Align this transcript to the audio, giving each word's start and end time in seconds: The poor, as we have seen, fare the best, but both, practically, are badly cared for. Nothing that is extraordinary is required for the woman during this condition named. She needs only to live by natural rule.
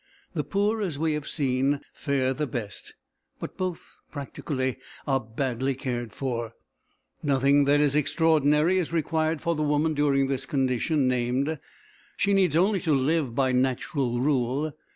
The 0.33 0.43
poor, 0.43 0.81
as 0.81 0.97
we 0.97 1.13
have 1.13 1.27
seen, 1.27 1.79
fare 1.93 2.33
the 2.33 2.47
best, 2.47 2.95
but 3.39 3.55
both, 3.55 3.99
practically, 4.11 4.77
are 5.05 5.19
badly 5.19 5.75
cared 5.75 6.11
for. 6.11 6.53
Nothing 7.21 7.65
that 7.65 7.79
is 7.79 7.95
extraordinary 7.95 8.79
is 8.79 8.91
required 8.91 9.41
for 9.41 9.53
the 9.53 9.61
woman 9.61 9.93
during 9.93 10.25
this 10.25 10.47
condition 10.47 11.07
named. 11.07 11.59
She 12.17 12.33
needs 12.33 12.55
only 12.55 12.79
to 12.81 12.95
live 12.95 13.35
by 13.35 13.51
natural 13.51 14.19
rule. 14.21 14.71